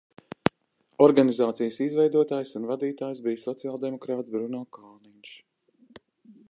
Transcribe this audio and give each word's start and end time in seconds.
Organizācijas 1.07 1.77
izveidotājs 1.87 2.55
un 2.61 2.65
vadītājs 2.71 3.23
bija 3.27 3.43
sociāldemokrāts 3.43 4.35
Bruno 4.37 4.63
Kalniņš. 4.79 5.37